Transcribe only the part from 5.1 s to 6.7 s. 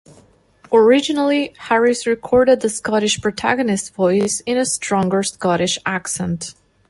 Scottish accent.